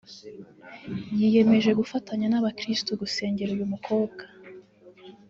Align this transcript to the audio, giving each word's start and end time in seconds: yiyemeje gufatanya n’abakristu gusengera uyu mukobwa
yiyemeje 1.19 1.71
gufatanya 1.79 2.27
n’abakristu 2.29 2.89
gusengera 3.01 3.49
uyu 3.53 3.71
mukobwa 3.73 4.23